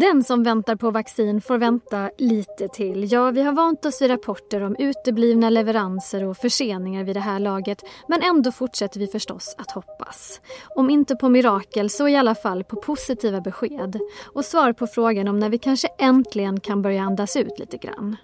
Den 0.00 0.24
som 0.24 0.42
väntar 0.42 0.76
på 0.76 0.90
vaccin 0.90 1.40
får 1.40 1.58
vänta 1.58 2.10
lite 2.18 2.68
till. 2.68 3.12
Ja, 3.12 3.30
vi 3.30 3.42
har 3.42 3.52
vant 3.52 3.84
oss 3.84 4.02
vid 4.02 4.10
rapporter 4.10 4.62
om 4.62 4.76
uteblivna 4.78 5.50
leveranser 5.50 6.24
och 6.24 6.36
förseningar 6.36 7.04
vid 7.04 7.16
det 7.16 7.20
här 7.20 7.38
laget. 7.38 7.82
Men 8.08 8.22
ändå 8.22 8.52
fortsätter 8.52 9.00
vi 9.00 9.06
förstås 9.06 9.54
att 9.58 9.70
hoppas. 9.70 10.40
Om 10.74 10.90
inte 10.90 11.16
på 11.16 11.28
mirakel 11.28 11.90
så 11.90 12.08
i 12.08 12.16
alla 12.16 12.34
fall 12.34 12.64
på 12.64 12.76
positiva 12.76 13.40
besked. 13.40 13.98
Och 14.34 14.44
svar 14.44 14.72
på 14.72 14.86
frågan 14.86 15.28
om 15.28 15.38
när 15.38 15.48
vi 15.50 15.58
kanske 15.58 15.88
äntligen 15.98 16.60
kan 16.60 16.82
börja 16.82 17.02
andas 17.02 17.36
ut 17.36 17.58
lite 17.58 17.76
grann. 17.76 18.16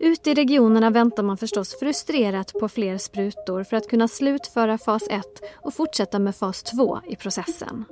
Ute 0.00 0.30
i 0.30 0.34
regionerna 0.34 0.90
väntar 0.90 1.22
man 1.22 1.36
förstås 1.36 1.78
frustrerat 1.78 2.52
på 2.60 2.68
fler 2.68 2.98
sprutor 2.98 3.64
för 3.64 3.76
att 3.76 3.88
kunna 3.88 4.08
slutföra 4.08 4.78
fas 4.78 5.02
1 5.10 5.24
och 5.54 5.74
fortsätta 5.74 6.18
med 6.18 6.36
fas 6.36 6.62
2 6.62 7.00
i 7.08 7.16
processen. 7.16 7.84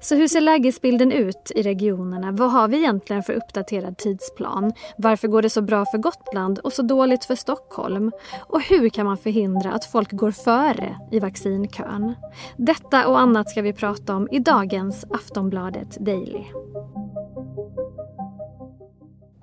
Så 0.00 0.14
hur 0.14 0.28
ser 0.28 0.40
lägesbilden 0.40 1.12
ut 1.12 1.52
i 1.54 1.62
regionerna? 1.62 2.32
Vad 2.32 2.52
har 2.52 2.68
vi 2.68 2.76
egentligen 2.76 3.22
för 3.22 3.32
uppdaterad 3.32 3.98
tidsplan? 3.98 4.72
Varför 4.98 5.28
går 5.28 5.42
det 5.42 5.50
så 5.50 5.62
bra 5.62 5.84
för 5.84 5.98
Gotland 5.98 6.58
och 6.58 6.72
så 6.72 6.82
dåligt 6.82 7.24
för 7.24 7.34
Stockholm? 7.34 8.12
Och 8.48 8.62
hur 8.62 8.88
kan 8.88 9.06
man 9.06 9.16
förhindra 9.16 9.72
att 9.72 9.84
folk 9.84 10.12
går 10.12 10.30
före 10.30 10.96
i 11.10 11.20
vaccinkön? 11.20 12.14
Detta 12.56 13.08
och 13.08 13.20
annat 13.20 13.50
ska 13.50 13.62
vi 13.62 13.72
prata 13.72 14.16
om 14.16 14.28
i 14.30 14.38
dagens 14.38 15.04
Aftonbladet 15.10 15.96
Daily. 16.00 16.44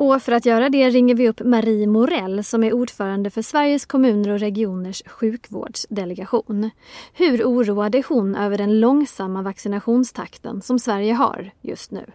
Och 0.02 0.22
för 0.22 0.32
att 0.32 0.46
göra 0.46 0.70
det 0.70 0.90
ringer 0.90 1.16
vi 1.16 1.30
upp 1.30 1.40
Marie 1.40 1.88
Morell 1.88 2.44
som 2.44 2.64
är 2.64 2.74
ordförande 2.74 3.30
för 3.30 3.42
Sveriges 3.42 3.86
kommuner 3.86 4.30
och 4.30 4.40
regioners 4.40 5.04
sjukvårdsdelegation. 5.06 6.70
Hur 7.14 7.44
oroad 7.44 7.96
är 7.96 8.04
hon 8.10 8.36
över 8.36 8.58
den 8.58 8.80
långsamma 8.80 9.42
vaccinationstakten 9.42 10.62
som 10.62 10.80
Sverige 10.80 11.14
har 11.14 11.52
just 11.62 11.92
nu? 11.92 12.06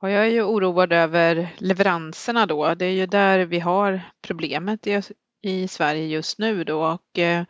jag 0.00 0.12
är 0.12 0.24
ju 0.24 0.42
oroad 0.42 0.92
över 0.92 1.48
leveranserna 1.58 2.46
då. 2.46 2.74
Det 2.74 2.86
är 2.86 2.90
ju 2.90 3.06
där 3.06 3.38
vi 3.38 3.58
har 3.60 4.00
problemet 4.26 4.86
i 5.46 5.68
Sverige 5.68 6.06
just 6.06 6.38
nu 6.38 6.64
då 6.64 6.84
och 6.84 7.18
eh, 7.18 7.44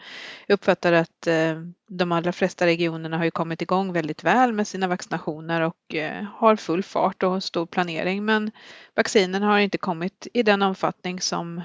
jag 0.47 0.55
uppfattar 0.55 0.93
att 0.93 1.27
eh, 1.27 1.55
de 1.89 2.13
allra 2.13 2.33
flesta 2.33 2.67
regionerna 2.67 3.17
har 3.17 3.25
ju 3.25 3.31
kommit 3.31 3.63
igång 3.63 3.93
väldigt 3.93 4.25
väl 4.25 4.53
med 4.53 4.69
sina 4.69 4.89
vaccinationer 4.89 5.61
och 5.61 5.95
eh, 5.95 6.25
har 6.25 6.57
full 6.57 6.83
fart 6.83 7.23
och 7.23 7.45
stor 7.45 7.67
planering 7.67 8.25
men 8.25 8.51
vaccinen 8.95 9.43
har 9.43 9.59
inte 9.59 9.79
kommit 9.79 10.27
i 10.33 10.43
den 10.43 10.63
omfattning 10.63 11.21
som 11.21 11.63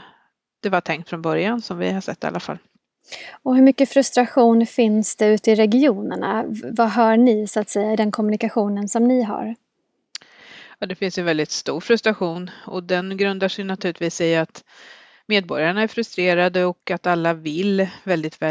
det 0.59 0.69
var 0.69 0.81
tänkt 0.81 1.09
från 1.09 1.21
början 1.21 1.61
som 1.61 1.77
vi 1.77 1.91
har 1.91 2.01
sett 2.01 2.23
i 2.23 2.27
alla 2.27 2.39
fall. 2.39 2.57
Och 3.43 3.55
hur 3.55 3.63
mycket 3.63 3.89
frustration 3.89 4.65
finns 4.65 5.15
det 5.15 5.27
ute 5.27 5.51
i 5.51 5.55
regionerna? 5.55 6.45
Vad 6.63 6.89
hör 6.89 7.17
ni 7.17 7.47
så 7.47 7.59
att 7.59 7.69
säga 7.69 7.93
i 7.93 7.95
den 7.95 8.11
kommunikationen 8.11 8.89
som 8.89 9.07
ni 9.07 9.23
har? 9.23 9.55
Ja, 10.79 10.87
det 10.87 10.95
finns 10.95 11.17
en 11.17 11.25
väldigt 11.25 11.51
stor 11.51 11.79
frustration 11.79 12.49
och 12.67 12.83
den 12.83 13.17
grundar 13.17 13.47
sig 13.47 13.65
naturligtvis 13.65 14.21
i 14.21 14.35
att 14.35 14.63
medborgarna 15.31 15.81
är 15.81 15.87
frustrerade 15.87 16.65
och 16.65 16.91
att 16.91 17.07
alla 17.07 17.33
vill 17.33 17.87
väldigt, 18.03 18.41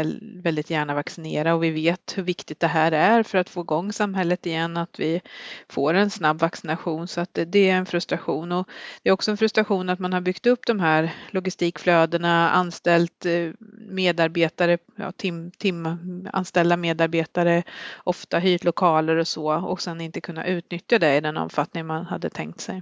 väldigt 0.43 0.69
gärna 0.69 0.93
vaccinera. 0.93 1.55
Och 1.55 1.63
vi 1.63 1.69
vet 1.69 2.17
hur 2.17 2.23
viktigt 2.23 2.59
det 2.59 2.67
här 2.67 2.91
är 2.91 3.23
för 3.23 3.37
att 3.37 3.49
få 3.49 3.61
igång 3.61 3.93
samhället 3.93 4.45
igen, 4.45 4.77
att 4.77 4.99
vi 4.99 5.21
får 5.69 5.93
en 5.93 6.09
snabb 6.09 6.39
vaccination. 6.39 7.07
Så 7.07 7.21
att 7.21 7.39
det 7.47 7.69
är 7.69 7.75
en 7.75 7.85
frustration. 7.85 8.51
Och 8.51 8.69
det 9.03 9.09
är 9.09 9.13
också 9.13 9.31
en 9.31 9.37
frustration 9.37 9.89
att 9.89 9.99
man 9.99 10.13
har 10.13 10.21
byggt 10.21 10.47
upp 10.47 10.65
de 10.65 10.79
här 10.79 11.13
logistikflödena, 11.31 12.49
anställt 12.49 13.25
eh, 13.25 13.49
medarbetare, 13.89 14.77
ja, 14.95 15.11
tim, 15.11 15.51
timanställda 15.51 16.77
medarbetare, 16.77 17.63
ofta 18.03 18.39
hyrt 18.39 18.63
lokaler 18.63 19.15
och 19.15 19.27
så 19.27 19.53
och 19.53 19.81
sen 19.81 20.01
inte 20.01 20.21
kunna 20.21 20.45
utnyttja 20.45 20.99
det 20.99 21.15
i 21.17 21.21
den 21.21 21.37
omfattning 21.37 21.85
man 21.85 22.05
hade 22.05 22.29
tänkt 22.29 22.61
sig. 22.61 22.81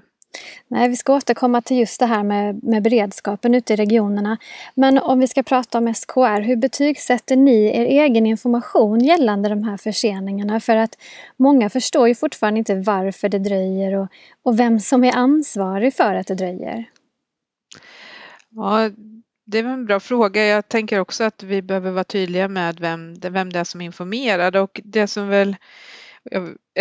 Nej, 0.67 0.89
vi 0.89 0.95
ska 0.95 1.13
återkomma 1.13 1.61
till 1.61 1.77
just 1.77 1.99
det 1.99 2.05
här 2.05 2.23
med, 2.23 2.63
med 2.63 2.83
beredskapen 2.83 3.55
ute 3.55 3.73
i 3.73 3.75
regionerna. 3.75 4.37
Men 4.75 4.97
om 4.97 5.19
vi 5.19 5.27
ska 5.27 5.43
prata 5.43 5.77
om 5.77 5.93
SKR, 5.93 6.41
hur 6.41 6.55
betygsätter 6.55 7.35
ni 7.35 7.65
er 7.65 7.85
egen 7.85 8.25
information 8.25 8.99
gällande 8.99 9.49
de 9.49 9.63
här 9.63 9.77
förseningarna? 9.77 10.59
För 10.59 10.75
att 10.75 10.97
många 11.37 11.69
förstår 11.69 12.07
ju 12.07 12.15
fortfarande 12.15 12.57
inte 12.57 12.75
varför 12.75 13.29
det 13.29 13.39
dröjer 13.39 13.95
och, 13.95 14.07
och 14.43 14.59
vem 14.59 14.79
som 14.79 15.03
är 15.03 15.15
ansvarig 15.15 15.93
för 15.93 16.15
att 16.15 16.27
det 16.27 16.35
dröjer. 16.35 16.85
Ja, 18.49 18.89
det 19.45 19.59
är 19.59 19.63
en 19.63 19.85
bra 19.85 19.99
fråga. 19.99 20.45
Jag 20.45 20.69
tänker 20.69 20.99
också 20.99 21.23
att 21.23 21.43
vi 21.43 21.61
behöver 21.61 21.91
vara 21.91 22.03
tydliga 22.03 22.47
med 22.47 22.79
vem, 22.79 23.15
vem 23.21 23.53
det 23.53 23.59
är 23.59 23.63
som 23.63 23.81
informerar 23.81 24.55
och 24.55 24.81
det 24.83 25.07
som 25.07 25.27
väl 25.27 25.55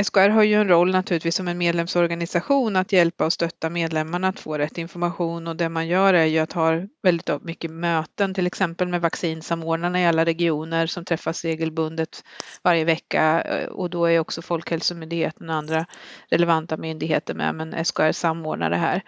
SKR 0.02 0.28
har 0.28 0.42
ju 0.42 0.54
en 0.54 0.68
roll 0.68 0.90
naturligtvis 0.90 1.36
som 1.36 1.48
en 1.48 1.58
medlemsorganisation 1.58 2.76
att 2.76 2.92
hjälpa 2.92 3.24
och 3.24 3.32
stötta 3.32 3.70
medlemmarna 3.70 4.28
att 4.28 4.40
få 4.40 4.58
rätt 4.58 4.78
information 4.78 5.46
och 5.46 5.56
det 5.56 5.68
man 5.68 5.86
gör 5.88 6.14
är 6.14 6.24
ju 6.24 6.38
att 6.38 6.52
ha 6.52 6.72
väldigt 7.02 7.42
mycket 7.42 7.70
möten, 7.70 8.34
till 8.34 8.46
exempel 8.46 8.88
med 8.88 9.00
vaccinsamordnarna 9.00 10.00
i 10.00 10.06
alla 10.06 10.24
regioner 10.24 10.86
som 10.86 11.04
träffas 11.04 11.44
regelbundet 11.44 12.24
varje 12.62 12.84
vecka 12.84 13.42
eh, 13.42 13.68
och 13.68 13.90
då 13.90 14.04
är 14.04 14.18
också 14.18 14.42
Folkhälsomyndigheten 14.42 15.50
och 15.50 15.56
andra 15.56 15.86
relevanta 16.30 16.76
myndigheter 16.76 17.34
med, 17.34 17.54
men 17.54 17.84
SKR 17.84 18.12
samordnar 18.12 18.70
det 18.70 18.76
här. 18.76 19.02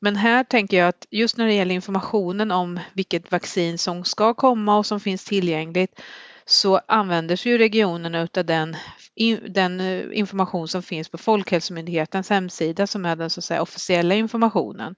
Men 0.00 0.16
här 0.16 0.44
tänker 0.44 0.76
jag 0.76 0.88
att 0.88 1.06
just 1.10 1.36
när 1.36 1.46
det 1.46 1.54
gäller 1.54 1.74
informationen 1.74 2.50
om 2.50 2.80
vilket 2.92 3.32
vaccin 3.32 3.78
som 3.78 4.04
ska 4.04 4.34
komma 4.34 4.78
och 4.78 4.86
som 4.86 5.00
finns 5.00 5.24
tillgängligt 5.24 6.00
så 6.48 6.80
använder 6.88 7.36
sig 7.36 7.52
ju 7.52 7.58
regionerna 7.58 8.22
utav 8.22 8.44
den, 8.44 8.76
den 9.48 9.80
eh, 9.80 10.18
information 10.18 10.68
som 10.68 10.82
finns 10.82 11.08
på 11.08 11.18
Folkhälsomyndighetens 11.18 12.30
hemsida 12.30 12.86
som 12.86 13.06
är 13.06 13.16
den 13.16 13.30
så 13.30 13.40
att 13.40 13.44
säga 13.44 13.62
officiella 13.62 14.14
informationen. 14.14 14.94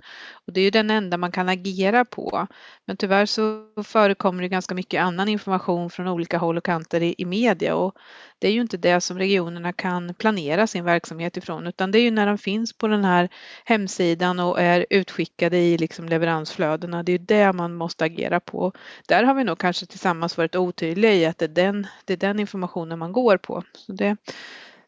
Och 0.47 0.53
det 0.53 0.61
är 0.61 0.65
ju 0.65 0.71
den 0.71 0.91
enda 0.91 1.17
man 1.17 1.33
kan 1.33 1.49
agera 1.49 2.05
på. 2.05 2.47
Men 2.85 2.97
tyvärr 2.97 3.27
så 3.27 3.67
förekommer 3.85 4.43
det 4.43 4.49
ganska 4.49 4.75
mycket 4.75 5.03
annan 5.03 5.29
information 5.29 5.91
från 5.91 6.09
olika 6.09 6.39
håll 6.39 6.59
och 6.59 6.65
kanter 6.65 7.03
i, 7.03 7.15
i 7.19 7.25
media 7.25 7.75
och 7.75 7.95
det 8.39 8.49
är 8.49 8.53
ju 8.53 8.61
inte 8.61 8.77
det 8.77 9.01
som 9.01 9.19
regionerna 9.19 9.73
kan 9.73 10.15
planera 10.15 10.67
sin 10.67 10.85
verksamhet 10.85 11.37
ifrån 11.37 11.67
utan 11.67 11.91
det 11.91 11.99
är 11.99 12.03
ju 12.03 12.11
när 12.11 12.27
de 12.27 12.39
finns 12.39 12.73
på 12.73 12.89
den 12.89 13.05
här 13.05 13.29
hemsidan 13.65 14.41
och 14.41 14.61
är 14.61 14.87
utskickade 14.91 15.59
i 15.59 15.79
liksom 15.79 16.09
leveransflödena. 16.09 17.03
Det 17.03 17.13
är 17.13 17.19
ju 17.19 17.25
det 17.25 17.53
man 17.53 17.75
måste 17.75 18.05
agera 18.05 18.41
på. 18.41 18.73
Där 19.09 19.25
har 19.25 19.35
vi 19.35 19.45
nog 19.45 19.59
kanske 19.59 19.87
tillsammans 19.87 20.37
varit 20.37 20.57
otydliga 20.57 21.13
i 21.13 21.27
att 21.27 21.39
det 21.39 21.45
är 21.45 21.49
den, 21.49 21.87
det 22.05 22.13
är 22.13 22.17
den 22.17 22.41
informationen 22.41 22.99
man 22.99 23.13
går 23.13 23.37
på. 23.37 23.63
Så 23.73 23.93
det, 23.93 24.17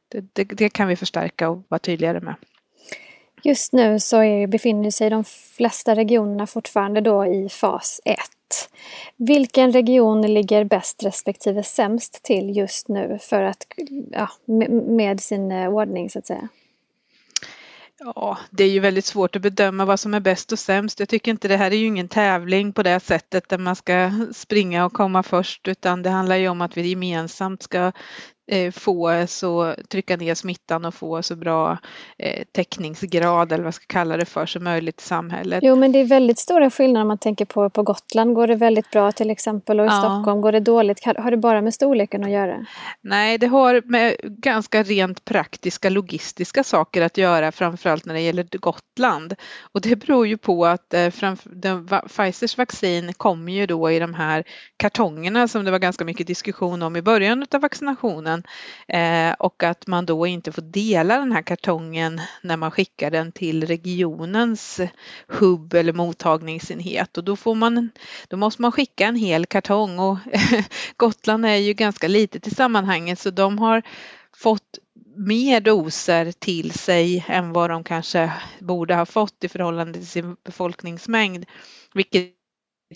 det, 0.09 0.35
det, 0.35 0.45
det 0.45 0.69
kan 0.69 0.89
vi 0.89 0.97
förstärka 0.97 1.49
och 1.49 1.65
vara 1.69 1.79
tydligare 1.79 2.21
med. 2.21 2.35
Just 3.43 3.73
nu 3.73 4.01
så 4.01 4.23
är, 4.23 4.47
befinner 4.47 4.91
sig 4.91 5.11
de 5.11 5.25
flesta 5.25 5.95
regionerna 5.95 6.47
fortfarande 6.47 7.01
då 7.01 7.27
i 7.27 7.49
fas 7.49 8.01
1. 8.05 8.19
Vilken 9.17 9.73
region 9.73 10.23
ligger 10.23 10.65
bäst 10.65 11.05
respektive 11.05 11.63
sämst 11.63 12.23
till 12.23 12.57
just 12.57 12.89
nu 12.89 13.19
för 13.21 13.43
att, 13.43 13.67
ja, 14.11 14.29
med 14.87 15.21
sin 15.21 15.53
eh, 15.53 15.69
ordning 15.69 16.11
så 16.11 16.19
att 16.19 16.27
säga? 16.27 16.49
Ja, 17.99 18.39
det 18.51 18.65
är 18.65 18.69
ju 18.69 18.81
väldigt 18.81 19.05
svårt 19.05 19.37
att 19.37 19.43
bedöma 19.43 19.85
vad 19.85 20.01
som 20.01 20.15
är 20.15 20.21
bäst 20.21 20.53
och 20.53 20.59
sämst. 20.59 21.01
Jag 21.01 21.09
tycker 21.09 21.31
inte 21.31 21.49
det 21.49 21.57
här 21.57 21.71
är 21.71 21.77
ju 21.77 21.87
ingen 21.87 22.09
tävling 22.09 22.73
på 22.73 22.83
det 22.83 23.01
sättet 23.01 23.49
där 23.49 23.59
man 23.59 23.77
ska 23.77 24.11
springa 24.33 24.85
och 24.85 24.93
komma 24.93 25.23
först 25.23 25.69
utan 25.69 26.03
det 26.03 26.11
handlar 26.11 26.37
ju 26.37 26.49
om 26.49 26.61
att 26.61 26.77
vi 26.77 26.89
gemensamt 26.89 27.63
ska 27.63 27.93
få 28.73 29.27
så 29.29 29.75
trycka 29.89 30.17
ner 30.17 30.35
smittan 30.35 30.85
och 30.85 30.95
få 30.95 31.23
så 31.23 31.37
bra 31.37 31.79
eh, 32.19 32.45
täckningsgrad 32.53 33.53
eller 33.53 33.63
vad 33.63 33.67
jag 33.67 33.75
ska 33.75 33.87
kalla 33.87 34.17
det 34.17 34.25
för 34.25 34.47
som 34.47 34.65
möjligt 34.65 35.01
i 35.01 35.05
samhället. 35.05 35.61
Jo 35.63 35.77
men 35.77 35.93
det 35.93 35.99
är 35.99 36.05
väldigt 36.05 36.39
stora 36.39 36.71
skillnader 36.71 37.03
om 37.03 37.09
man 37.09 37.19
tänker 37.19 37.45
på 37.45 37.71
på 37.71 37.83
Gotland 37.83 38.35
går 38.35 38.47
det 38.47 38.55
väldigt 38.55 38.91
bra 38.91 39.13
till 39.13 39.31
exempel 39.31 39.81
och 39.81 39.87
i 39.87 39.89
ja. 39.89 39.99
Stockholm 39.99 40.41
går 40.41 40.53
det 40.53 40.61
dåligt. 40.61 41.05
Har 41.05 41.31
det 41.31 41.37
bara 41.37 41.61
med 41.61 41.75
storleken 41.75 42.25
att 42.25 42.31
göra? 42.31 42.67
Nej 43.01 43.39
det 43.39 43.47
har 43.47 43.83
med 43.85 44.17
ganska 44.23 44.83
rent 44.83 45.25
praktiska 45.25 45.91
logistiska 45.91 46.65
saker 46.65 47.03
att 47.03 47.19
göra 47.19 47.53
framförallt 47.53 48.05
när 48.05 48.15
det 48.15 48.21
gäller 48.21 48.47
Gotland. 48.59 49.35
Och 49.73 49.81
det 49.81 49.97
beror 49.97 50.27
ju 50.27 50.39
på 50.39 50.67
att 50.67 50.95
eh, 50.95 51.13
den, 51.45 51.89
Pfizers 52.09 52.59
vaccin 52.59 53.13
kommer 53.13 53.53
ju 53.53 53.67
då 53.67 53.91
i 53.91 53.99
de 53.99 54.15
här 54.15 54.45
kartongerna 54.77 55.49
som 55.49 55.65
det 55.65 55.71
var 55.71 55.79
ganska 55.79 56.05
mycket 56.05 56.27
diskussion 56.27 56.83
om 56.83 56.97
i 56.97 57.03
början 57.03 57.47
av 57.55 57.61
vaccinationen 57.61 58.40
kartongen 58.41 59.31
eh, 59.31 59.35
och 59.39 59.63
att 59.63 59.87
man 59.87 60.07
då 60.07 60.27
inte 60.27 60.53
får 60.53 60.63
dela 60.63 61.19
den 61.19 61.33
här 61.33 61.43
kartongen 61.43 62.21
när 62.43 62.57
man 62.57 62.71
skickar 62.71 63.11
den 63.11 63.33
till 63.33 63.67
regionens 63.67 64.81
hubb 65.27 65.75
eller 65.75 65.93
mottagningsenhet 65.93 67.19
och 67.19 67.25
då 67.25 67.37
får 67.37 67.55
man, 67.55 67.91
då 68.29 68.37
måste 68.37 68.63
man 68.63 68.73
skicka 68.73 69.07
en 69.07 69.17
hel 69.17 69.47
kartong 69.47 69.99
och 69.99 70.19
Gotland 70.97 71.47
är 71.47 71.57
ju 71.57 71.73
ganska 71.73 72.09
litet 72.09 72.47
i 72.47 72.51
sammanhanget 72.51 73.19
så 73.19 73.31
de 73.31 73.59
har 73.59 73.83
fått 74.37 74.79
mer 75.17 75.61
doser 75.61 76.33
till 76.33 76.73
sig 76.73 77.25
än 77.29 77.53
vad 77.53 77.71
de 77.71 77.85
kanske 77.85 78.33
borde 78.61 78.95
ha 78.95 79.07
fått 79.07 79.45
i 79.45 79.49
förhållande 79.49 79.99
till 79.99 80.09
sin 80.09 80.37
befolkningsmängd. 80.45 81.45
Vilket 81.95 82.40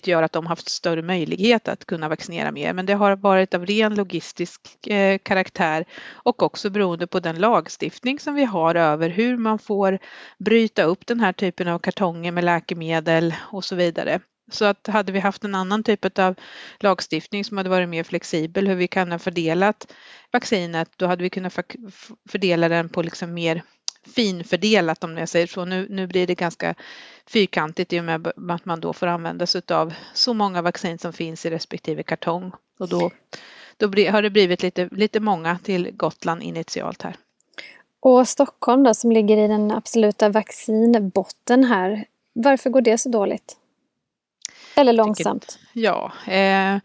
gör 0.03 0.23
att 0.23 0.31
de 0.31 0.45
haft 0.45 0.69
större 0.69 1.01
möjlighet 1.01 1.67
att 1.67 1.85
kunna 1.85 2.09
vaccinera 2.09 2.51
mer. 2.51 2.73
Men 2.73 2.85
det 2.85 2.93
har 2.93 3.15
varit 3.15 3.53
av 3.53 3.65
ren 3.65 3.95
logistisk 3.95 4.87
eh, 4.87 5.17
karaktär 5.17 5.85
och 6.13 6.43
också 6.43 6.69
beroende 6.69 7.07
på 7.07 7.19
den 7.19 7.39
lagstiftning 7.39 8.19
som 8.19 8.35
vi 8.35 8.45
har 8.45 8.75
över 8.75 9.09
hur 9.09 9.37
man 9.37 9.59
får 9.59 9.99
bryta 10.39 10.83
upp 10.83 11.07
den 11.07 11.19
här 11.19 11.33
typen 11.33 11.67
av 11.67 11.79
kartonger 11.79 12.31
med 12.31 12.43
läkemedel 12.43 13.35
och 13.51 13.63
så 13.63 13.75
vidare. 13.75 14.19
Så 14.51 14.65
att 14.65 14.87
hade 14.87 15.11
vi 15.11 15.19
haft 15.19 15.43
en 15.43 15.55
annan 15.55 15.83
typ 15.83 16.19
av 16.19 16.35
lagstiftning 16.79 17.45
som 17.45 17.57
hade 17.57 17.69
varit 17.69 17.89
mer 17.89 18.03
flexibel 18.03 18.67
hur 18.67 18.75
vi 18.75 18.87
kan 18.87 19.11
ha 19.11 19.19
fördelat 19.19 19.93
vaccinet, 20.31 20.89
då 20.95 21.07
hade 21.07 21.23
vi 21.23 21.29
kunnat 21.29 21.59
fördela 22.29 22.69
den 22.69 22.89
på 22.89 23.01
liksom 23.01 23.33
mer 23.33 23.63
finfördelat 24.05 25.03
om 25.03 25.17
jag 25.17 25.29
säger 25.29 25.47
så. 25.47 25.65
Nu, 25.65 25.87
nu 25.89 26.07
blir 26.07 26.27
det 26.27 26.35
ganska 26.35 26.75
fyrkantigt 27.27 27.93
i 27.93 27.99
och 27.99 28.03
med 28.03 28.27
att 28.49 28.65
man 28.65 28.79
då 28.79 28.93
får 28.93 29.07
använda 29.07 29.47
sig 29.47 29.61
av 29.69 29.93
så 30.13 30.33
många 30.33 30.61
vaccin 30.61 30.97
som 30.97 31.13
finns 31.13 31.45
i 31.45 31.49
respektive 31.49 32.03
kartong. 32.03 32.51
Och 32.79 32.89
då, 32.89 33.11
då 33.77 33.87
har 33.87 34.21
det 34.21 34.29
blivit 34.29 34.61
lite, 34.61 34.89
lite 34.91 35.19
många 35.19 35.59
till 35.63 35.91
Gotland 35.91 36.43
initialt 36.43 37.01
här. 37.01 37.15
Och 37.99 38.27
Stockholm 38.27 38.83
då 38.83 38.93
som 38.93 39.11
ligger 39.11 39.37
i 39.37 39.47
den 39.47 39.71
absoluta 39.71 40.29
vaccinbotten 40.29 41.63
här, 41.63 42.05
varför 42.33 42.69
går 42.69 42.81
det 42.81 42.97
så 42.97 43.09
dåligt? 43.09 43.57
Eller 44.75 44.93
långsamt? 44.93 45.59
ja, 45.73 46.11
eh, 46.27 46.77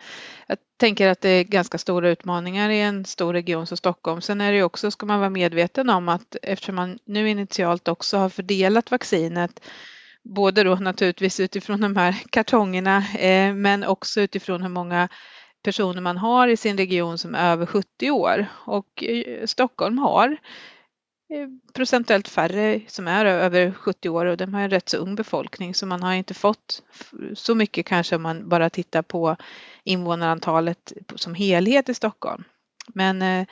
jag 0.50 0.58
tänker 0.76 1.08
att 1.08 1.20
det 1.20 1.28
är 1.28 1.44
ganska 1.44 1.78
stora 1.78 2.08
utmaningar 2.08 2.70
i 2.70 2.80
en 2.80 3.04
stor 3.04 3.32
region 3.32 3.66
som 3.66 3.76
Stockholm. 3.76 4.20
Sen 4.20 4.40
är 4.40 4.52
det 4.52 4.62
också, 4.62 4.90
ska 4.90 5.06
man 5.06 5.18
vara 5.18 5.30
medveten 5.30 5.90
om 5.90 6.08
att 6.08 6.36
eftersom 6.42 6.74
man 6.74 6.98
nu 7.04 7.28
initialt 7.28 7.88
också 7.88 8.16
har 8.16 8.28
fördelat 8.28 8.90
vaccinet 8.90 9.60
både 10.22 10.64
då 10.64 10.74
naturligtvis 10.74 11.40
utifrån 11.40 11.80
de 11.80 11.96
här 11.96 12.16
kartongerna 12.30 13.04
eh, 13.18 13.54
men 13.54 13.84
också 13.84 14.20
utifrån 14.20 14.62
hur 14.62 14.68
många 14.68 15.08
personer 15.62 16.00
man 16.00 16.16
har 16.16 16.48
i 16.48 16.56
sin 16.56 16.76
region 16.76 17.18
som 17.18 17.34
är 17.34 17.52
över 17.52 17.66
70 17.66 18.10
år 18.10 18.46
och 18.66 19.04
eh, 19.04 19.46
Stockholm 19.46 19.98
har 19.98 20.36
procentuellt 21.72 22.28
färre 22.28 22.80
som 22.86 23.08
är 23.08 23.24
över 23.24 23.72
70 23.72 24.08
år 24.08 24.26
och 24.26 24.36
de 24.36 24.54
har 24.54 24.60
en 24.60 24.70
rätt 24.70 24.88
så 24.88 24.96
ung 24.96 25.14
befolkning 25.14 25.74
så 25.74 25.86
man 25.86 26.02
har 26.02 26.14
inte 26.14 26.34
fått 26.34 26.82
så 27.34 27.54
mycket 27.54 27.86
kanske 27.86 28.16
om 28.16 28.22
man 28.22 28.48
bara 28.48 28.70
tittar 28.70 29.02
på 29.02 29.36
invånarantalet 29.84 30.92
som 31.14 31.34
helhet 31.34 31.88
i 31.88 31.94
Stockholm. 31.94 32.44
Men 32.94 33.22
eh, 33.22 33.46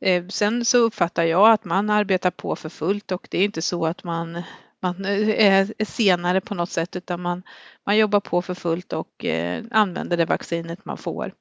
eh, 0.00 0.26
sen 0.28 0.64
så 0.64 0.78
uppfattar 0.78 1.24
jag 1.24 1.50
att 1.50 1.64
man 1.64 1.90
arbetar 1.90 2.30
på 2.30 2.56
för 2.56 2.68
fullt 2.68 3.12
och 3.12 3.28
det 3.30 3.38
är 3.38 3.44
inte 3.44 3.62
så 3.62 3.86
att 3.86 4.04
man, 4.04 4.42
man 4.82 5.04
eh, 5.04 5.46
är 5.46 5.84
senare 5.84 6.40
på 6.40 6.54
något 6.54 6.70
sätt 6.70 6.96
utan 6.96 7.20
man, 7.20 7.42
man 7.86 7.96
jobbar 7.96 8.20
på 8.20 8.42
för 8.42 8.54
fullt 8.54 8.92
och 8.92 9.24
eh, 9.24 9.64
använder 9.70 10.16
det 10.16 10.24
vaccinet 10.24 10.84
man 10.84 10.98
får 10.98 11.32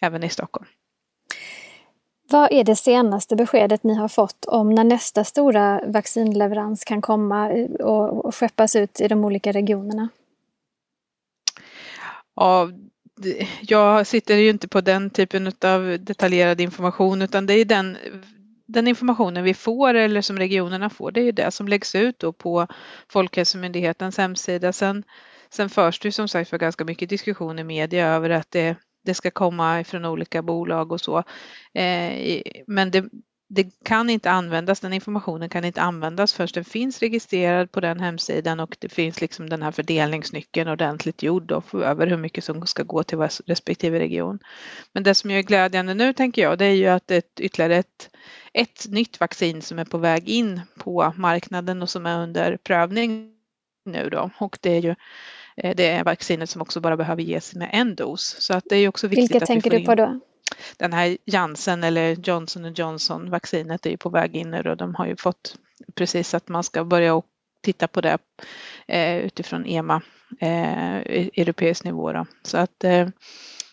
även 0.00 0.24
i 0.24 0.28
Stockholm. 0.28 0.66
Vad 2.34 2.52
är 2.52 2.64
det 2.64 2.76
senaste 2.76 3.36
beskedet 3.36 3.84
ni 3.84 3.94
har 3.94 4.08
fått 4.08 4.44
om 4.44 4.70
när 4.70 4.84
nästa 4.84 5.24
stora 5.24 5.80
vaccinleverans 5.86 6.84
kan 6.84 7.02
komma 7.02 7.50
eh, 7.50 7.70
och 7.70 8.34
skeppas 8.34 8.76
ut 8.76 9.00
i 9.00 9.08
de 9.08 9.24
olika 9.24 9.52
regionerna? 9.52 10.08
Ja, 12.34 12.70
jag 13.60 14.06
sitter 14.06 14.36
ju 14.36 14.50
inte 14.50 14.68
på 14.68 14.80
den 14.80 15.10
typen 15.10 15.46
av 15.46 15.98
detaljerad 16.00 16.60
information 16.60 17.22
utan 17.22 17.46
det 17.46 17.54
är 17.54 17.64
den, 17.64 17.96
den 18.66 18.88
informationen 18.88 19.44
vi 19.44 19.54
får 19.54 19.94
eller 19.94 20.20
som 20.20 20.38
regionerna 20.38 20.90
får, 20.90 21.10
det 21.10 21.20
är 21.20 21.24
ju 21.24 21.32
det 21.32 21.50
som 21.50 21.68
läggs 21.68 21.94
ut 21.94 22.18
då 22.18 22.32
på 22.32 22.66
Folkhälsomyndighetens 23.08 24.18
hemsida. 24.18 24.72
Sen, 24.72 25.04
sen 25.50 25.68
förs 25.68 26.00
det 26.00 26.08
ju 26.08 26.12
som 26.12 26.28
sagt 26.28 26.50
för 26.50 26.58
ganska 26.58 26.84
mycket 26.84 27.08
diskussion 27.08 27.58
i 27.58 27.64
media 27.64 28.06
över 28.06 28.30
att 28.30 28.50
det 28.50 28.76
det 29.04 29.14
ska 29.14 29.30
komma 29.30 29.84
från 29.84 30.04
olika 30.04 30.42
bolag 30.42 30.92
och 30.92 31.00
så. 31.00 31.18
Eh, 31.74 32.42
men 32.66 32.90
det, 32.90 33.04
det 33.48 33.84
kan 33.84 34.10
inte 34.10 34.30
användas, 34.30 34.80
den 34.80 34.92
informationen 34.92 35.48
kan 35.48 35.64
inte 35.64 35.82
användas 35.82 36.32
förrän 36.32 36.48
den 36.54 36.64
finns 36.64 37.00
registrerad 37.00 37.72
på 37.72 37.80
den 37.80 38.00
hemsidan 38.00 38.60
och 38.60 38.76
det 38.78 38.88
finns 38.88 39.20
liksom 39.20 39.50
den 39.50 39.62
här 39.62 39.72
fördelningsnyckeln 39.72 40.68
ordentligt 40.68 41.22
gjord 41.22 41.42
då 41.42 41.62
över 41.72 42.06
hur 42.06 42.16
mycket 42.16 42.44
som 42.44 42.66
ska 42.66 42.82
gå 42.82 43.02
till 43.02 43.18
respektive 43.46 43.98
region. 43.98 44.38
Men 44.92 45.02
det 45.02 45.14
som 45.14 45.30
är 45.30 45.42
glädjande 45.42 45.94
nu 45.94 46.12
tänker 46.12 46.42
jag, 46.42 46.58
det 46.58 46.64
är 46.64 46.74
ju 46.74 46.86
att 46.86 47.10
ett 47.10 47.40
ytterligare 47.40 47.76
ett, 47.76 48.10
ett 48.52 48.86
nytt 48.88 49.20
vaccin 49.20 49.62
som 49.62 49.78
är 49.78 49.84
på 49.84 49.98
väg 49.98 50.28
in 50.28 50.60
på 50.78 51.12
marknaden 51.16 51.82
och 51.82 51.90
som 51.90 52.06
är 52.06 52.22
under 52.22 52.56
prövning 52.56 53.30
nu 53.84 54.08
då 54.10 54.30
och 54.38 54.58
det 54.60 54.70
är 54.70 54.80
ju 54.80 54.94
det 55.56 55.86
är 55.86 56.04
vaccinet 56.04 56.50
som 56.50 56.62
också 56.62 56.80
bara 56.80 56.96
behöver 56.96 57.22
ges 57.22 57.54
med 57.54 57.70
en 57.72 57.94
dos. 57.94 58.36
Så 58.38 58.54
att 58.54 58.64
det 58.68 58.76
är 58.76 58.88
också 58.88 59.08
viktigt 59.08 59.22
Vilka 59.30 59.38
att 59.38 59.46
tänker 59.46 59.70
vi 59.70 59.84
får 59.84 59.96
du 59.96 60.02
på 60.02 60.12
då? 60.12 60.20
Den 60.76 60.92
här 60.92 61.16
Janssen 61.24 61.84
eller 61.84 62.28
Johnson 62.28 62.74
Johnson 62.74 63.30
vaccinet 63.30 63.86
är 63.86 63.90
ju 63.90 63.96
på 63.96 64.08
väg 64.08 64.36
in 64.36 64.50
nu 64.50 64.70
och 64.70 64.76
de 64.76 64.94
har 64.94 65.06
ju 65.06 65.16
fått 65.16 65.56
precis 65.94 66.34
att 66.34 66.48
man 66.48 66.64
ska 66.64 66.84
börja 66.84 67.22
titta 67.62 67.88
på 67.88 68.00
det 68.00 68.18
eh, 68.88 69.16
utifrån 69.16 69.66
EMA, 69.66 70.02
eh, 70.40 70.96
europeisk 70.96 71.84
nivå. 71.84 72.12
Då. 72.12 72.26
Så 72.42 72.58
att 72.58 72.84
eh, 72.84 73.08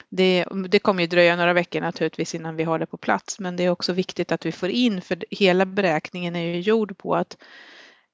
det, 0.09 0.45
det, 0.69 0.79
kommer 0.79 1.01
ju 1.01 1.07
dröja 1.07 1.35
några 1.35 1.53
veckor 1.53 1.81
naturligtvis 1.81 2.35
innan 2.35 2.55
vi 2.55 2.63
har 2.63 2.79
det 2.79 2.85
på 2.85 2.97
plats 2.97 3.39
men 3.39 3.55
det 3.55 3.63
är 3.63 3.69
också 3.69 3.93
viktigt 3.93 4.31
att 4.31 4.45
vi 4.45 4.51
får 4.51 4.69
in 4.69 5.01
för 5.01 5.25
hela 5.29 5.65
beräkningen 5.65 6.35
är 6.35 6.45
ju 6.45 6.59
gjord 6.59 6.97
på 6.97 7.15
att 7.15 7.37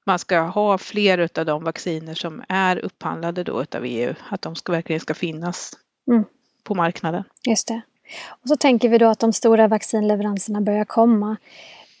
man 0.08 0.18
ska 0.18 0.40
ha 0.40 0.78
fler 0.78 1.28
av 1.38 1.46
de 1.46 1.64
vacciner 1.64 2.14
som 2.14 2.42
är 2.48 2.84
upphandlade 2.84 3.44
då 3.44 3.62
utav 3.62 3.84
EU, 3.84 4.14
att 4.28 4.42
de 4.42 4.54
ska, 4.56 4.72
verkligen 4.72 5.00
ska 5.00 5.14
finnas 5.14 5.72
mm. 6.10 6.24
på 6.64 6.74
marknaden. 6.74 7.24
Just 7.44 7.68
det. 7.68 7.80
Och 8.28 8.48
så 8.48 8.56
tänker 8.56 8.88
vi 8.88 8.98
då 8.98 9.06
att 9.06 9.18
de 9.18 9.32
stora 9.32 9.68
vaccinleveranserna 9.68 10.60
börjar 10.60 10.84
komma. 10.84 11.36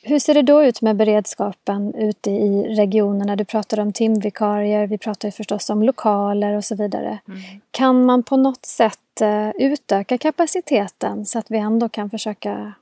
Hur 0.02 0.18
ser 0.18 0.34
det 0.34 0.42
då 0.42 0.64
ut 0.64 0.82
med 0.82 0.96
beredskapen 0.96 1.94
ute 1.94 2.30
i 2.30 2.74
regionerna? 2.76 3.36
Du 3.36 3.44
pratar 3.44 3.80
om 3.80 3.92
timvikarier, 3.92 4.86
vi 4.86 4.98
pratar 4.98 5.28
ju 5.28 5.32
förstås 5.32 5.70
om 5.70 5.82
lokaler 5.82 6.56
och 6.56 6.64
så 6.64 6.74
vidare. 6.74 7.18
Mm. 7.28 7.40
Kan 7.70 8.04
man 8.04 8.22
på 8.22 8.36
något 8.36 8.66
sätt 8.66 9.20
eh, 9.20 9.50
utöka 9.50 10.18
kapaciteten 10.18 11.26
så 11.26 11.38
att 11.38 11.50
vi 11.50 11.58
ändå 11.58 11.88
kan 11.88 12.10
försöka 12.10 12.72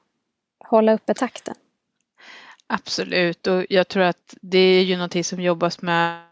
hålla 0.58 0.94
uppe 0.94 1.14
takten? 1.14 1.54
Absolut 2.68 3.46
och 3.46 3.66
jag 3.68 3.88
tror 3.88 4.02
att 4.02 4.34
det 4.42 4.58
är 4.58 4.82
ju 4.82 4.96
någonting 4.96 5.24
som 5.24 5.40
jobbas 5.40 5.82
med 5.82 6.22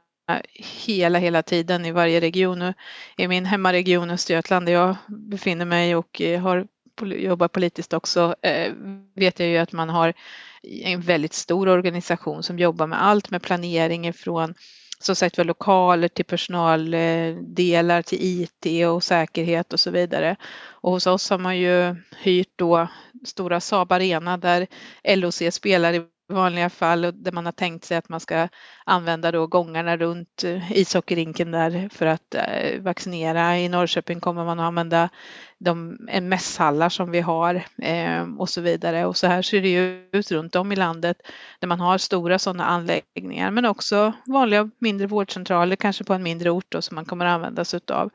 hela, 0.87 1.19
hela 1.19 1.43
tiden 1.43 1.85
i 1.85 1.93
varje 1.93 2.21
region. 2.21 2.73
I 3.17 3.29
min 3.29 3.45
hemmaregion 3.45 4.11
Östergötland 4.11 4.67
där 4.67 4.73
jag 4.73 4.97
befinner 5.09 5.65
mig 5.65 5.97
och 5.97 6.21
eh, 6.21 6.41
har 6.41 6.67
jobbar 7.03 7.49
politiskt 7.49 7.93
också 7.93 8.35
eh, 8.43 8.73
vet 9.17 9.41
jag 9.41 9.49
ju 9.49 9.59
att 9.59 9.73
man 9.73 9.89
har 9.89 10.15
en 10.63 11.01
väldigt 11.01 11.33
stor 11.33 11.69
organisation 11.69 12.43
som 12.43 12.59
jobbar 12.59 12.87
med 12.87 13.03
allt 13.03 13.31
med 13.31 13.43
planering 13.43 14.13
från 14.13 14.55
som 14.99 15.17
sagt 15.17 15.39
var 15.39 15.45
lokaler 15.45 16.09
till 16.09 16.25
personaldelar 16.25 18.03
till 18.03 18.19
IT 18.21 18.87
och 18.87 19.05
säkerhet 19.05 19.73
och 19.73 19.81
så 19.81 19.91
vidare. 19.91 20.37
Och 20.69 20.93
hos 20.93 21.07
oss 21.07 21.31
har 21.31 21.39
man 21.39 21.59
ju 21.59 21.97
hyrt 22.23 22.53
då 22.57 22.89
stora 23.25 23.61
Saab 23.61 23.93
Arena 23.93 24.37
där 24.37 24.67
LOC 25.05 25.43
spelar 25.51 25.93
i 25.93 26.07
vanliga 26.29 26.71
fall 26.71 27.01
där 27.15 27.33
man 27.33 27.45
har 27.45 27.53
tänkt 27.53 27.85
sig 27.85 27.97
att 27.97 28.09
man 28.09 28.21
ska 28.21 28.49
använda 28.85 29.33
då 29.33 29.47
gångarna 29.47 29.97
runt 29.97 30.45
eh, 30.45 30.73
ishockeyrinken 30.73 31.51
där 31.51 31.89
för 31.93 32.07
att 32.07 32.35
eh, 32.35 32.81
vaccinera. 32.81 33.59
I 33.59 33.69
Norrköping 33.69 34.21
kommer 34.21 34.45
man 34.45 34.61
att 34.61 34.67
använda 34.67 35.09
de 35.59 35.99
eh, 36.11 36.23
mässhallar 36.23 36.89
som 36.89 37.11
vi 37.11 37.21
har 37.21 37.65
ehm, 37.79 38.41
och 38.41 38.49
så 38.49 38.61
vidare. 38.61 39.07
Och 39.07 39.17
så 39.17 39.27
här 39.27 39.43
ser 39.43 39.63
det 39.63 39.69
ju 39.69 40.09
ut 40.13 40.33
runt 40.33 40.57
om 40.57 40.73
i 40.73 40.77
landet 40.77 41.17
där 41.61 41.69
man 41.69 41.81
har 41.81 41.99
stora 41.99 42.39
sådana 42.39 42.65
anläggningar 42.65 43.51
men 43.51 43.65
också 43.65 44.13
vanliga 44.27 44.71
mindre 44.79 45.07
vårdcentraler 45.07 45.77
kanske 45.77 46.05
på 46.05 46.15
en 46.15 46.23
mindre 46.23 46.51
ort 46.51 46.67
då, 46.69 46.83
som 46.83 46.95
man 46.95 47.05
kommer 47.05 47.27
att 47.27 47.35
använda 47.35 47.65
sig 47.65 47.77
utav. 47.77 48.11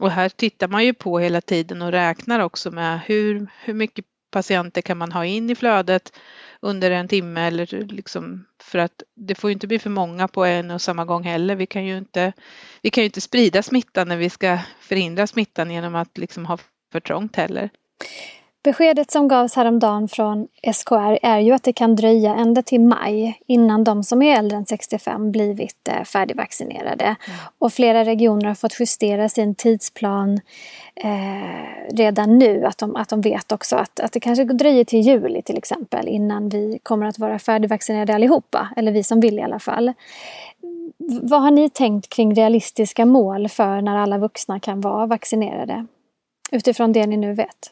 Och 0.00 0.10
här 0.10 0.28
tittar 0.28 0.68
man 0.68 0.84
ju 0.84 0.94
på 0.94 1.18
hela 1.18 1.40
tiden 1.40 1.82
och 1.82 1.92
räknar 1.92 2.40
också 2.40 2.70
med 2.70 3.00
hur, 3.06 3.46
hur 3.64 3.74
mycket 3.74 4.04
patienter 4.30 4.80
kan 4.80 4.98
man 4.98 5.12
ha 5.12 5.24
in 5.24 5.50
i 5.50 5.54
flödet 5.54 6.12
under 6.64 6.90
en 6.90 7.08
timme 7.08 7.40
eller 7.40 7.66
liksom 7.92 8.46
för 8.62 8.78
att 8.78 9.02
det 9.14 9.34
får 9.34 9.50
ju 9.50 9.52
inte 9.52 9.66
bli 9.66 9.78
för 9.78 9.90
många 9.90 10.28
på 10.28 10.44
en 10.44 10.70
och 10.70 10.82
samma 10.82 11.04
gång 11.04 11.22
heller. 11.22 11.56
Vi 11.56 11.66
kan 11.66 11.84
ju 11.84 11.98
inte, 11.98 12.32
vi 12.82 12.90
kan 12.90 13.02
ju 13.02 13.06
inte 13.06 13.20
sprida 13.20 13.62
smittan 13.62 14.08
när 14.08 14.16
vi 14.16 14.30
ska 14.30 14.58
förhindra 14.80 15.26
smittan 15.26 15.70
genom 15.70 15.94
att 15.94 16.18
liksom 16.18 16.46
ha 16.46 16.58
för 16.92 17.00
trångt 17.00 17.36
heller. 17.36 17.70
Beskedet 18.64 19.10
som 19.10 19.28
gavs 19.28 19.56
häromdagen 19.56 20.08
från 20.08 20.48
SKR 20.72 21.18
är 21.22 21.38
ju 21.38 21.52
att 21.52 21.62
det 21.62 21.72
kan 21.72 21.96
dröja 21.96 22.34
ända 22.34 22.62
till 22.62 22.80
maj 22.80 23.40
innan 23.46 23.84
de 23.84 24.02
som 24.02 24.22
är 24.22 24.38
äldre 24.38 24.56
än 24.56 24.66
65 24.66 25.32
blivit 25.32 25.88
eh, 25.88 26.04
färdigvaccinerade. 26.04 27.04
Mm. 27.04 27.38
Och 27.58 27.72
flera 27.72 28.04
regioner 28.04 28.46
har 28.46 28.54
fått 28.54 28.80
justera 28.80 29.28
sin 29.28 29.54
tidsplan 29.54 30.40
eh, 30.94 31.94
redan 31.94 32.38
nu. 32.38 32.64
Att 32.64 32.78
de, 32.78 32.96
att 32.96 33.08
de 33.08 33.20
vet 33.20 33.52
också 33.52 33.76
att, 33.76 34.00
att 34.00 34.12
det 34.12 34.20
kanske 34.20 34.44
dröjer 34.44 34.84
till 34.84 35.00
juli 35.00 35.42
till 35.42 35.58
exempel 35.58 36.08
innan 36.08 36.48
vi 36.48 36.78
kommer 36.82 37.06
att 37.06 37.18
vara 37.18 37.38
färdigvaccinerade 37.38 38.14
allihopa. 38.14 38.68
Eller 38.76 38.92
vi 38.92 39.02
som 39.02 39.20
vill 39.20 39.38
i 39.38 39.42
alla 39.42 39.58
fall. 39.58 39.92
vad 41.22 41.42
har 41.42 41.50
ni 41.50 41.70
tänkt 41.70 42.08
kring 42.08 42.34
realistiska 42.34 43.04
mål 43.04 43.48
för 43.48 43.80
när 43.80 43.96
alla 43.96 44.18
vuxna 44.18 44.60
kan 44.60 44.80
vara 44.80 45.06
vaccinerade? 45.06 45.86
Utifrån 46.52 46.92
det 46.92 47.06
ni 47.06 47.16
nu 47.16 47.32
vet. 47.32 47.70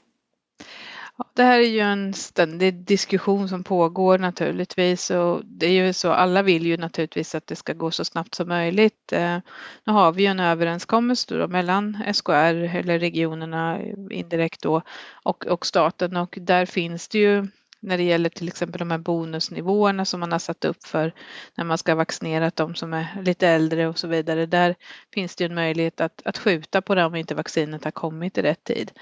Det 1.35 1.43
här 1.43 1.61
är 1.61 1.69
ju 1.69 1.81
en 1.81 2.15
ständig 2.15 2.75
diskussion 2.75 3.49
som 3.49 3.65
pågår 3.65 4.19
naturligtvis 4.19 5.11
och 5.11 5.45
det 5.45 5.67
är 5.67 5.87
ju 5.87 5.93
så, 5.93 6.12
alla 6.12 6.43
vill 6.43 6.67
ju 6.67 6.77
naturligtvis 6.77 7.35
att 7.35 7.47
det 7.47 7.57
ska 7.57 7.73
gå 7.73 7.91
så 7.91 8.05
snabbt 8.05 8.35
som 8.35 8.49
möjligt. 8.49 9.12
Eh, 9.12 9.39
nu 9.85 9.93
har 9.93 10.12
vi 10.12 10.23
ju 10.23 10.29
en 10.29 10.41
överenskommelse 10.41 11.39
då 11.39 11.49
mellan 11.49 11.99
SKR 12.15 12.77
eller 12.77 12.99
regionerna 12.99 13.81
indirekt 14.11 14.62
då 14.62 14.83
och, 15.23 15.47
och 15.47 15.67
staten 15.67 16.17
och 16.17 16.39
där 16.41 16.67
finns 16.67 17.09
det 17.09 17.19
ju 17.19 17.47
när 17.81 17.97
det 17.97 18.03
gäller 18.05 18.29
till 18.29 18.49
exempel 18.49 18.79
de 18.79 18.91
här 18.91 18.99
bonusnivåerna 18.99 20.05
som 20.05 20.21
man 20.21 20.33
har 20.33 20.39
satt 20.39 20.65
upp 20.65 20.85
för 20.85 21.12
när 21.55 21.65
man 21.65 21.79
ska 21.79 21.95
vaccinera 21.95 22.51
de 22.55 22.75
som 22.75 22.93
är 22.93 23.23
lite 23.23 23.49
äldre 23.49 23.89
och 23.89 23.99
så 23.99 24.09
vidare. 24.09 24.47
Där 24.47 24.75
finns 25.15 25.37
det 25.37 25.45
en 25.45 25.55
möjlighet 25.55 26.01
att, 26.01 26.23
att 26.25 26.39
skjuta 26.39 26.83
på 26.83 26.95
det 26.95 27.05
om 27.05 27.15
inte 27.15 27.35
vaccinet 27.35 27.85
har 27.85 27.91
kommit 27.91 28.39
i 28.39 28.43
rätt 28.43 28.65
tid. 28.65 28.93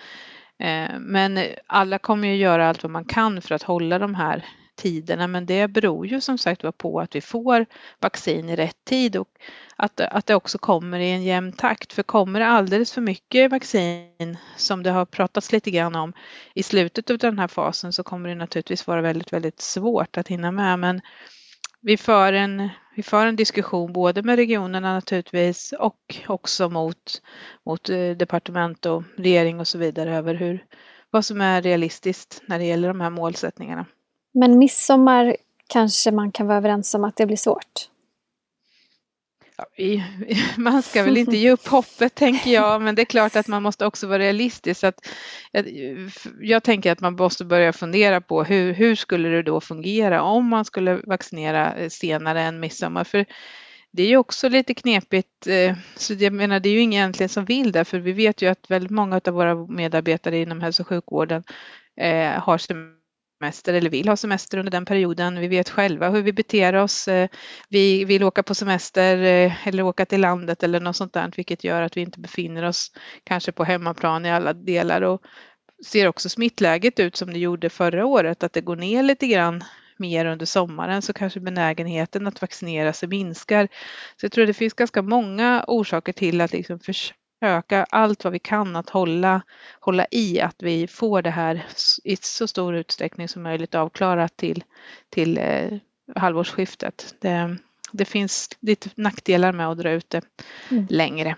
Eh, 0.61 0.99
men 0.99 1.39
alla 1.67 1.99
kommer 1.99 2.29
ju 2.29 2.37
göra 2.37 2.69
allt 2.69 2.83
vad 2.83 2.93
man 2.93 3.05
kan 3.05 3.43
för 3.43 3.55
att 3.55 3.63
hålla 3.63 3.99
de 3.99 4.15
här 4.15 4.45
tiderna 4.77 5.27
men 5.27 5.47
det 5.47 5.69
beror 5.69 6.07
ju 6.07 6.21
som 6.21 6.39
sagt 6.39 6.79
på 6.79 7.01
att 7.01 7.17
vi 7.17 7.21
får 7.21 7.67
vaccin 8.01 8.49
i 8.49 8.57
rätt 8.57 8.85
tid 8.85 9.17
och 9.17 9.29
att, 9.77 10.01
att 10.01 10.27
det 10.27 10.35
också 10.35 10.59
kommer 10.59 10.99
i 10.99 11.11
en 11.11 11.23
jämn 11.23 11.53
takt. 11.53 11.93
För 11.93 12.03
kommer 12.03 12.41
det 12.41 12.47
alldeles 12.47 12.93
för 12.93 13.01
mycket 13.01 13.51
vaccin 13.51 14.37
som 14.57 14.83
det 14.83 14.91
har 14.91 15.05
pratats 15.05 15.53
lite 15.53 15.71
grann 15.71 15.97
om 15.97 16.13
i 16.55 16.63
slutet 16.63 17.11
av 17.11 17.19
den 17.19 17.39
här 17.39 17.49
fasen 17.49 17.93
så 17.93 18.03
kommer 18.03 18.29
det 18.29 18.35
naturligtvis 18.35 18.87
vara 18.87 19.01
väldigt, 19.01 19.33
väldigt 19.33 19.61
svårt 19.61 20.17
att 20.17 20.29
hinna 20.29 20.51
med. 20.53 20.79
Men 20.79 21.01
vi 21.81 21.97
för 21.97 22.33
en, 22.33 22.69
vi 22.97 23.03
för 23.03 23.27
en 23.27 23.37
diskussion 23.37 23.93
både 23.93 24.23
med 24.23 24.37
regionerna 24.37 24.95
naturligtvis 24.95 25.75
och 25.79 26.21
också 26.29 26.69
mot, 26.69 27.23
mot 27.67 27.89
eh, 27.89 28.11
departement 28.11 28.87
och 28.87 29.03
regering 29.17 29.61
och 29.61 29.69
så 29.69 29.79
vidare 29.79 30.17
över 30.17 30.35
hur, 30.35 30.65
vad 31.11 31.25
som 31.25 31.41
är 31.41 31.63
realistiskt 31.63 32.43
när 32.47 32.59
det 32.59 32.65
gäller 32.65 32.89
de 32.89 33.01
här 33.01 33.11
målsättningarna. 33.11 33.87
Men 34.33 34.59
midsommar 34.59 35.37
kanske 35.67 36.11
man 36.11 36.33
kan 36.33 36.47
vara 36.47 36.59
överens 36.59 36.95
om 36.95 37.05
att 37.05 37.17
det 37.17 37.27
blir 37.27 37.37
svårt? 37.37 37.89
Man 40.57 40.83
ska 40.83 41.03
väl 41.03 41.17
inte 41.17 41.37
ge 41.37 41.51
upp 41.51 41.67
hoppet 41.67 42.15
tänker 42.15 42.51
jag, 42.51 42.83
men 42.83 42.95
det 42.95 43.03
är 43.03 43.07
klart 43.07 43.37
att 43.37 43.49
man 43.49 43.63
måste 43.63 43.87
också 43.87 44.07
vara 44.07 44.19
realistisk. 44.19 44.85
Att, 44.85 45.07
eh, 45.53 45.65
jag 46.41 46.63
tänker 46.63 46.93
att 46.93 47.01
man 47.01 47.17
måste 47.17 47.45
börja 47.45 47.73
fundera 47.73 48.21
på 48.21 48.45
hur, 48.45 48.73
hur 48.73 48.95
skulle 48.95 49.29
det 49.29 49.43
då 49.43 49.61
fungera 49.61 50.23
om 50.23 50.47
man 50.47 50.65
skulle 50.65 51.01
vaccinera 51.05 51.75
eh, 51.75 51.89
senare 51.89 52.43
än 52.43 52.61
midsommar? 52.61 53.05
För 53.05 53.27
det 53.93 54.03
är 54.03 54.09
ju 54.09 54.17
också 54.17 54.49
lite 54.49 54.75
knepigt, 54.75 55.47
eh, 55.47 55.77
så 55.97 56.15
jag 56.15 56.33
menar 56.33 56.61
det 56.61 56.69
är 56.69 56.75
ju 56.75 56.81
ingen 56.81 57.01
egentligen 57.01 57.29
som 57.29 57.45
vill 57.45 57.73
det, 57.73 57.85
för 57.85 57.99
vi 57.99 58.13
vet 58.13 58.43
ju 58.43 58.51
att 58.51 58.71
väldigt 58.71 58.91
många 58.91 59.21
av 59.25 59.35
våra 59.35 59.55
medarbetare 59.55 60.39
inom 60.39 60.61
hälso 60.61 60.83
och 60.83 60.89
sjukvården 60.89 61.43
har 62.37 62.59
semester 62.59 63.00
eller 63.43 63.91
vill 63.91 64.09
ha 64.09 64.17
semester 64.17 64.59
under 64.59 64.73
den 64.73 64.85
perioden. 64.85 65.41
Vi 65.41 65.49
vet 65.49 65.71
själva 65.71 66.11
hur 66.11 66.23
vi 66.23 66.33
beter 66.33 66.75
oss. 66.75 67.09
Eh, 67.09 67.29
vi 67.69 68.05
vill 68.05 68.25
åka 68.25 68.43
på 68.43 68.55
semester 68.55 69.17
eh, 69.23 69.69
eller 69.69 69.83
åka 69.83 70.07
till 70.07 70.21
landet 70.21 70.63
eller 70.63 70.81
något 70.81 70.97
sånt 70.97 71.13
där, 71.13 71.33
vilket 71.37 71.65
gör 71.65 71.83
att 71.83 71.97
vi 71.97 72.01
inte 72.01 72.21
befinner 72.21 72.63
oss 72.63 72.93
kanske 73.25 73.53
på 73.53 73.65
hemmaplan 73.65 74.27
i 74.27 74.31
alla 74.31 74.53
delar 74.53 75.03
och 75.03 75.23
ser 75.87 76.07
också 76.07 76.29
smittläget 76.29 77.01
ut 77.01 77.17
som 77.17 77.33
det 77.33 77.39
gjorde 77.39 77.71
förra 77.71 78.07
året, 78.07 78.43
att 78.43 78.53
det 78.53 78.61
går 78.61 78.77
ner 78.77 79.03
lite 79.03 79.27
grann 79.27 79.65
mer 79.97 80.27
under 80.27 80.47
sommaren 80.47 81.03
så 81.03 81.13
kanske 81.13 81.41
benägenheten 81.41 82.27
att 82.27 82.43
vaccinera 82.43 82.93
sig 82.93 83.09
minskar. 83.09 83.69
Så 84.17 84.25
jag 84.25 84.33
tror 84.33 84.47
det 84.47 84.55
finns 84.55 84.75
ganska 84.75 85.03
många 85.03 85.65
orsaker 85.67 86.13
till 86.13 86.41
att 86.41 86.53
liksom 86.53 86.81
försöka 87.41 87.85
allt 87.85 88.25
vad 88.25 88.33
vi 88.33 88.39
kan 88.39 88.77
att 88.77 88.91
hålla, 88.91 89.43
hålla 89.81 90.07
i 90.11 90.41
att 90.41 90.63
vi 90.63 90.87
får 90.87 91.23
det 91.23 91.31
här 91.31 91.67
i 92.05 92.17
så 92.17 92.47
stor 92.47 92.75
utsträckning 92.75 93.29
som 93.29 93.43
möjligt 93.43 93.75
avklarat 93.75 94.37
till, 94.37 94.65
till 95.11 95.39
eh, 95.39 95.79
halvårsskiftet. 96.17 97.15
Det, 97.21 97.57
det 97.93 98.05
finns 98.05 98.49
lite 98.61 98.91
nackdelar 98.95 99.53
med 99.53 99.69
att 99.69 99.79
dra 99.79 99.91
ut 99.91 100.11
det 100.11 100.23
mm. 100.71 100.87
längre. 100.91 101.37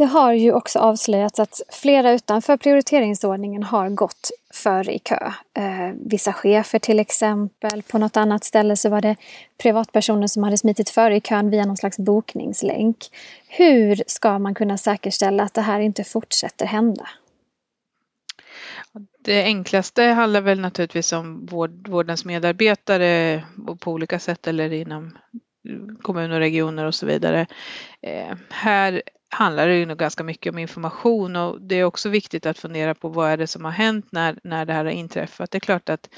Det 0.00 0.06
har 0.06 0.32
ju 0.32 0.52
också 0.52 0.78
avslöjats 0.78 1.40
att 1.40 1.60
flera 1.72 2.12
utanför 2.12 2.56
prioriteringsordningen 2.56 3.62
har 3.62 3.88
gått 3.88 4.30
före 4.54 4.94
i 4.94 4.98
kö. 4.98 5.32
Eh, 5.56 5.94
vissa 6.06 6.32
chefer 6.32 6.78
till 6.78 6.98
exempel. 6.98 7.82
På 7.82 7.98
något 7.98 8.16
annat 8.16 8.44
ställe 8.44 8.76
så 8.76 8.88
var 8.88 9.00
det 9.00 9.16
privatpersoner 9.62 10.26
som 10.26 10.42
hade 10.42 10.58
smitit 10.58 10.90
före 10.90 11.16
i 11.16 11.20
kön 11.20 11.50
via 11.50 11.64
någon 11.64 11.76
slags 11.76 11.98
bokningslänk. 11.98 12.96
Hur 13.48 14.02
ska 14.06 14.38
man 14.38 14.54
kunna 14.54 14.78
säkerställa 14.78 15.42
att 15.42 15.54
det 15.54 15.60
här 15.60 15.80
inte 15.80 16.04
fortsätter 16.04 16.66
hända? 16.66 17.08
Det 19.24 19.42
enklaste 19.42 20.02
handlar 20.02 20.40
väl 20.40 20.60
naturligtvis 20.60 21.12
om 21.12 21.46
vård, 21.46 21.88
vårdens 21.88 22.24
medarbetare 22.24 23.44
på 23.80 23.92
olika 23.92 24.18
sätt 24.18 24.46
eller 24.46 24.72
inom 24.72 25.18
kommuner 26.02 26.34
och 26.34 26.40
regioner 26.40 26.84
och 26.84 26.94
så 26.94 27.06
vidare. 27.06 27.46
Eh, 28.02 28.36
här 28.50 29.02
handlar 29.30 29.68
det 29.68 29.76
ju 29.76 29.86
nog 29.86 29.98
ganska 29.98 30.24
mycket 30.24 30.52
om 30.52 30.58
information 30.58 31.36
och 31.36 31.60
det 31.60 31.74
är 31.74 31.84
också 31.84 32.08
viktigt 32.08 32.46
att 32.46 32.58
fundera 32.58 32.94
på 32.94 33.08
vad 33.08 33.30
är 33.30 33.36
det 33.36 33.46
som 33.46 33.64
har 33.64 33.72
hänt 33.72 34.06
när, 34.12 34.38
när 34.42 34.64
det 34.64 34.72
här 34.72 34.84
har 34.84 34.92
inträffat. 34.92 35.50
Det 35.50 35.58
är 35.58 35.60
klart 35.60 35.88
att 35.88 36.08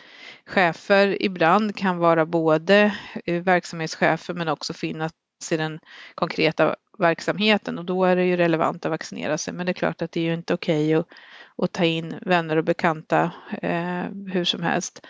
chefer 0.46 1.22
ibland 1.22 1.76
kan 1.76 1.98
vara 1.98 2.26
både 2.26 2.94
eh, 3.24 3.42
verksamhetschefer 3.42 4.34
men 4.34 4.48
också 4.48 4.72
finnas 4.72 5.12
i 5.50 5.56
den 5.56 5.80
konkreta 6.14 6.76
verksamheten 6.98 7.78
och 7.78 7.84
då 7.84 8.04
är 8.04 8.16
det 8.16 8.24
ju 8.24 8.36
relevant 8.36 8.84
att 8.86 8.90
vaccinera 8.90 9.38
sig. 9.38 9.54
Men 9.54 9.66
det 9.66 9.72
är 9.72 9.74
klart 9.74 10.02
att 10.02 10.12
det 10.12 10.20
är 10.20 10.24
ju 10.24 10.34
inte 10.34 10.54
okej 10.54 10.96
okay 10.96 11.00
att, 11.00 11.64
att 11.64 11.72
ta 11.72 11.84
in 11.84 12.14
vänner 12.22 12.56
och 12.56 12.64
bekanta 12.64 13.32
eh, 13.62 14.04
hur 14.32 14.44
som 14.44 14.62
helst. 14.62 15.06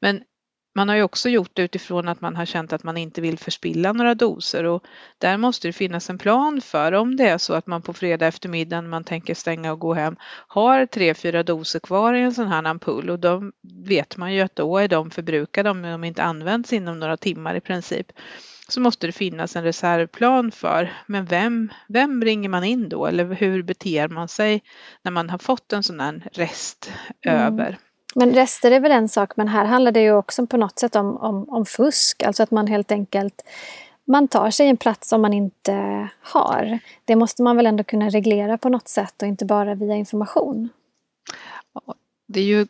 Men 0.00 0.22
man 0.76 0.88
har 0.88 0.96
ju 0.96 1.02
också 1.02 1.28
gjort 1.28 1.50
det 1.52 1.62
utifrån 1.62 2.08
att 2.08 2.20
man 2.20 2.36
har 2.36 2.44
känt 2.44 2.72
att 2.72 2.82
man 2.82 2.96
inte 2.96 3.20
vill 3.20 3.38
förspilla 3.38 3.92
några 3.92 4.14
doser 4.14 4.64
och 4.64 4.84
där 5.18 5.36
måste 5.36 5.68
det 5.68 5.72
finnas 5.72 6.10
en 6.10 6.18
plan 6.18 6.60
för 6.60 6.92
om 6.92 7.16
det 7.16 7.28
är 7.28 7.38
så 7.38 7.54
att 7.54 7.66
man 7.66 7.82
på 7.82 7.92
fredag 7.92 8.26
eftermiddag 8.26 8.80
när 8.80 8.88
man 8.88 9.04
tänker 9.04 9.34
stänga 9.34 9.72
och 9.72 9.78
gå 9.78 9.94
hem 9.94 10.16
har 10.48 10.86
tre, 10.86 11.14
fyra 11.14 11.42
doser 11.42 11.80
kvar 11.80 12.14
i 12.14 12.20
en 12.20 12.34
sån 12.34 12.48
här 12.48 12.64
ampull 12.64 13.10
och 13.10 13.18
då 13.18 13.42
vet 13.84 14.16
man 14.16 14.34
ju 14.34 14.40
att 14.40 14.56
då 14.56 14.78
är 14.78 14.88
de 14.88 15.10
förbrukade 15.10 15.70
om 15.70 15.82
de 15.82 16.04
inte 16.04 16.22
används 16.22 16.72
inom 16.72 17.00
några 17.00 17.16
timmar 17.16 17.54
i 17.54 17.60
princip 17.60 18.06
så 18.68 18.80
måste 18.80 19.06
det 19.06 19.12
finnas 19.12 19.56
en 19.56 19.64
reservplan 19.64 20.50
för. 20.50 20.92
Men 21.06 21.26
vem, 21.26 21.72
vem 21.88 22.24
ringer 22.24 22.48
man 22.48 22.64
in 22.64 22.88
då 22.88 23.06
eller 23.06 23.24
hur 23.24 23.62
beter 23.62 24.08
man 24.08 24.28
sig 24.28 24.62
när 25.02 25.12
man 25.12 25.30
har 25.30 25.38
fått 25.38 25.72
en 25.72 25.82
sån 25.82 26.00
här 26.00 26.28
rest 26.32 26.92
mm. 27.22 27.40
över? 27.40 27.78
Men 28.18 28.34
rester 28.34 28.70
är 28.70 28.80
väl 28.80 28.92
en 28.92 29.08
sak, 29.08 29.36
men 29.36 29.48
här 29.48 29.64
handlar 29.64 29.92
det 29.92 30.00
ju 30.00 30.12
också 30.12 30.46
på 30.46 30.56
något 30.56 30.78
sätt 30.78 30.96
om, 30.96 31.16
om, 31.16 31.48
om 31.48 31.66
fusk. 31.66 32.22
Alltså 32.22 32.42
att 32.42 32.50
man 32.50 32.66
helt 32.66 32.92
enkelt 32.92 33.42
man 34.06 34.28
tar 34.28 34.50
sig 34.50 34.68
en 34.68 34.76
plats 34.76 35.08
som 35.08 35.22
man 35.22 35.32
inte 35.32 36.08
har. 36.20 36.78
Det 37.04 37.16
måste 37.16 37.42
man 37.42 37.56
väl 37.56 37.66
ändå 37.66 37.84
kunna 37.84 38.08
reglera 38.08 38.58
på 38.58 38.68
något 38.68 38.88
sätt 38.88 39.22
och 39.22 39.28
inte 39.28 39.44
bara 39.44 39.74
via 39.74 39.94
information. 39.94 40.68
Det 42.28 42.40
är 42.40 42.44
ju 42.44 42.66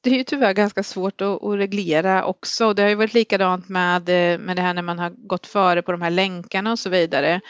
det 0.00 0.10
är 0.10 0.14
ju 0.14 0.24
tyvärr 0.24 0.52
ganska 0.52 0.82
svårt 0.82 1.20
att, 1.20 1.44
att, 1.44 1.58
reglera 1.58 2.24
också. 2.24 2.74
Det 2.74 2.82
har 2.82 2.88
ju 2.88 2.94
varit 2.94 3.14
likadant 3.14 3.68
med, 3.68 4.08
eh, 4.08 4.38
med 4.38 4.56
det 4.56 4.62
här 4.62 4.74
när 4.74 4.82
man 4.82 4.98
har 4.98 5.10
gått 5.10 5.46
före 5.46 5.82
på 5.82 5.92
de 5.92 6.02
här 6.02 6.10
länkarna 6.10 6.72
och 6.72 6.78
så 6.78 6.90
vidare. 6.90 7.40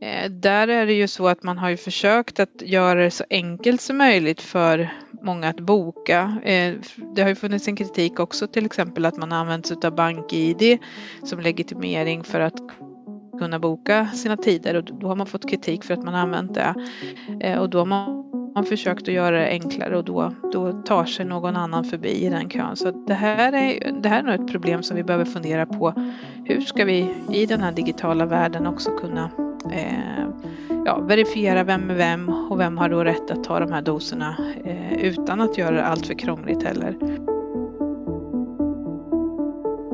Eh, 0.00 0.30
där 0.30 0.68
är 0.68 0.86
det 0.86 0.92
ju 0.92 1.08
så 1.08 1.28
att 1.28 1.42
man 1.42 1.58
har 1.58 1.68
ju 1.68 1.76
försökt 1.76 2.40
att 2.40 2.62
göra 2.62 3.02
det 3.02 3.10
så 3.10 3.24
enkelt 3.30 3.80
som 3.80 3.96
möjligt 3.96 4.42
för 4.42 4.90
många 5.22 5.48
att 5.48 5.60
boka. 5.60 6.40
Eh, 6.44 6.74
det 7.14 7.22
har 7.22 7.28
ju 7.28 7.34
funnits 7.34 7.68
en 7.68 7.76
kritik 7.76 8.20
också 8.20 8.46
till 8.46 8.66
exempel 8.66 9.04
att 9.06 9.16
man 9.16 9.32
har 9.32 9.38
använt 9.38 9.66
sig 9.66 9.76
av 9.84 9.94
BankID 9.94 10.78
som 11.24 11.40
legitimering 11.40 12.24
för 12.24 12.40
att 12.40 12.58
kunna 13.38 13.58
boka 13.58 14.08
sina 14.14 14.36
tider 14.36 14.74
och 14.74 14.84
då 14.84 15.08
har 15.08 15.16
man 15.16 15.26
fått 15.26 15.50
kritik 15.50 15.84
för 15.84 15.94
att 15.94 16.02
man 16.02 16.14
har 16.14 16.20
använt 16.20 16.54
det. 16.54 16.74
Eh, 17.40 17.58
och 17.58 17.70
då 17.70 17.78
har 17.78 17.86
man 17.86 18.33
man 18.54 18.64
försökt 18.64 19.08
att 19.08 19.14
göra 19.14 19.38
det 19.38 19.48
enklare 19.48 19.96
och 19.96 20.04
då, 20.04 20.34
då 20.52 20.72
tar 20.72 21.04
sig 21.04 21.26
någon 21.26 21.56
annan 21.56 21.84
förbi 21.84 22.26
i 22.26 22.30
den 22.30 22.48
kön. 22.48 22.76
Så 22.76 22.90
det 22.90 23.14
här, 23.14 23.52
är, 23.52 23.92
det 24.02 24.08
här 24.08 24.18
är 24.18 24.22
nog 24.22 24.34
ett 24.34 24.52
problem 24.52 24.82
som 24.82 24.96
vi 24.96 25.04
behöver 25.04 25.24
fundera 25.24 25.66
på. 25.66 25.94
Hur 26.44 26.60
ska 26.60 26.84
vi 26.84 27.14
i 27.32 27.46
den 27.46 27.60
här 27.60 27.72
digitala 27.72 28.26
världen 28.26 28.66
också 28.66 28.90
kunna 28.90 29.30
eh, 29.72 30.28
ja, 30.84 31.00
verifiera 31.00 31.64
vem 31.64 31.90
är 31.90 31.94
vem 31.94 32.28
och 32.50 32.60
vem 32.60 32.78
har 32.78 32.88
då 32.88 33.04
rätt 33.04 33.30
att 33.30 33.44
ta 33.44 33.60
de 33.60 33.72
här 33.72 33.82
doserna 33.82 34.36
eh, 34.64 35.04
utan 35.04 35.40
att 35.40 35.58
göra 35.58 35.74
det 35.74 35.84
allt 35.84 36.06
för 36.06 36.14
krångligt 36.14 36.62
heller. 36.62 37.23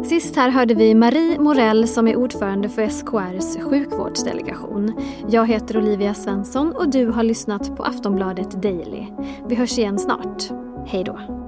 Sist 0.05 0.37
här 0.37 0.51
hörde 0.51 0.75
vi 0.75 0.95
Marie 0.95 1.39
Morell 1.39 1.89
som 1.89 2.09
är 2.09 2.17
ordförande 2.17 2.69
för 2.69 2.89
SKRs 2.89 3.57
sjukvårdsdelegation. 3.71 4.93
Jag 5.29 5.47
heter 5.47 5.79
Olivia 5.79 6.15
Svensson 6.15 6.77
och 6.77 6.91
du 6.91 7.07
har 7.07 7.23
lyssnat 7.23 7.77
på 7.77 7.85
Aftonbladet 7.85 8.63
Daily. 8.63 9.07
Vi 9.49 9.55
hörs 9.55 9.79
igen 9.79 9.99
snart. 9.99 10.51
Hej 10.87 11.05
då! 11.05 11.40